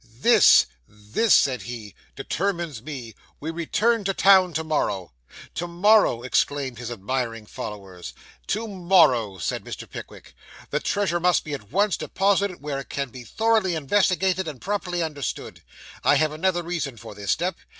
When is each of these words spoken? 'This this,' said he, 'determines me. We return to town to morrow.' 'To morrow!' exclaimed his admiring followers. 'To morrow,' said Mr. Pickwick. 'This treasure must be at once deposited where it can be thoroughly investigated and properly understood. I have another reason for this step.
'This 0.03 0.65
this,' 0.87 1.31
said 1.35 1.61
he, 1.61 1.93
'determines 2.15 2.81
me. 2.81 3.13
We 3.39 3.51
return 3.51 4.03
to 4.05 4.15
town 4.15 4.51
to 4.53 4.63
morrow.' 4.63 5.13
'To 5.53 5.67
morrow!' 5.67 6.23
exclaimed 6.23 6.79
his 6.79 6.89
admiring 6.89 7.45
followers. 7.45 8.13
'To 8.47 8.67
morrow,' 8.67 9.37
said 9.37 9.63
Mr. 9.63 9.87
Pickwick. 9.87 10.33
'This 10.71 10.81
treasure 10.81 11.19
must 11.19 11.43
be 11.43 11.53
at 11.53 11.69
once 11.71 11.97
deposited 11.97 12.61
where 12.63 12.79
it 12.79 12.89
can 12.89 13.09
be 13.09 13.23
thoroughly 13.23 13.75
investigated 13.75 14.47
and 14.47 14.59
properly 14.59 15.03
understood. 15.03 15.61
I 16.03 16.15
have 16.15 16.31
another 16.31 16.63
reason 16.63 16.97
for 16.97 17.13
this 17.13 17.29
step. 17.29 17.55